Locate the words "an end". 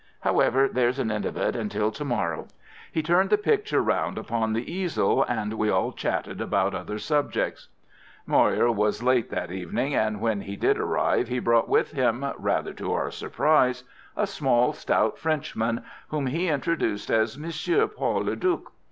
0.97-1.27